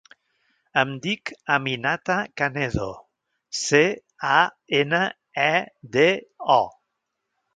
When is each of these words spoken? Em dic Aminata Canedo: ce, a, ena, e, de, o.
Em 0.83 0.93
dic 1.01 1.31
Aminata 1.55 2.15
Canedo: 2.41 2.87
ce, 3.59 3.83
a, 4.39 4.41
ena, 4.81 5.03
e, 5.45 5.51
de, 5.97 6.09
o. 6.59 6.61